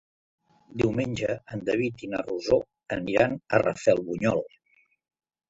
[0.81, 2.59] Diumenge en David i na Rosó
[2.99, 4.43] aniran a Rafelbunyol.